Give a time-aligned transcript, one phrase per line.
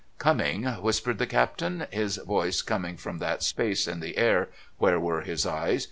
[0.17, 5.21] "Coming!" whispered the Captain, his voice coming from that space in the air where were
[5.21, 5.79] his eyes.